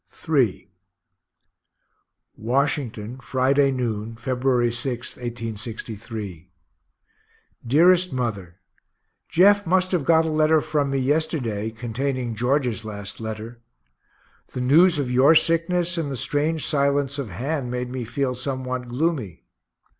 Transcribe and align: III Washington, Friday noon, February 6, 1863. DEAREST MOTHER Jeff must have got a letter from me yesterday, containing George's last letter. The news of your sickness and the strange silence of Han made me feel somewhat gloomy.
III 0.27 0.67
Washington, 2.35 3.19
Friday 3.19 3.69
noon, 3.71 4.15
February 4.15 4.71
6, 4.71 5.15
1863. 5.17 6.49
DEAREST 7.67 8.11
MOTHER 8.11 8.55
Jeff 9.29 9.67
must 9.67 9.91
have 9.91 10.03
got 10.03 10.25
a 10.25 10.31
letter 10.31 10.59
from 10.59 10.89
me 10.89 10.97
yesterday, 10.97 11.69
containing 11.69 12.33
George's 12.33 12.83
last 12.83 13.19
letter. 13.19 13.61
The 14.53 14.61
news 14.61 14.97
of 14.97 15.11
your 15.11 15.35
sickness 15.35 15.99
and 15.99 16.11
the 16.11 16.17
strange 16.17 16.65
silence 16.65 17.19
of 17.19 17.29
Han 17.29 17.69
made 17.69 17.91
me 17.91 18.03
feel 18.03 18.33
somewhat 18.33 18.87
gloomy. 18.87 19.43